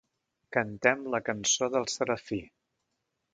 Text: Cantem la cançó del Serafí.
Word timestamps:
Cantem 0.55 1.03
la 1.15 1.19
cançó 1.27 1.69
del 1.75 1.87
Serafí. 1.97 2.41